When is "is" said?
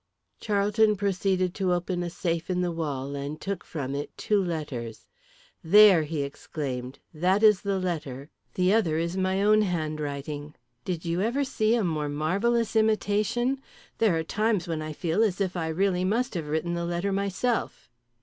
7.43-7.61, 9.05-9.15